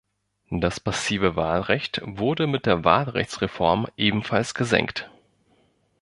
[0.49, 5.11] Das passive Wahlrecht wurde mit der Wahlrechtsreform ebenfalls gesenkt.